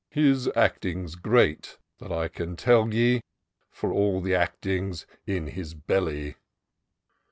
"His 0.29 0.49
acting's 0.55 1.13
great— 1.13 1.77
that 1.99 2.11
I 2.11 2.27
can 2.27 2.55
tell 2.55 2.91
ye; 2.91 3.21
For 3.69 3.91
all 3.93 4.19
the 4.19 4.33
acting's 4.33 5.05
in 5.27 5.45
his 5.49 5.75
belly.' 5.75 6.37